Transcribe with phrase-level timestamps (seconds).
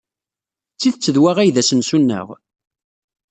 [0.73, 2.27] D tidet d wa ay d asensu-nneɣ?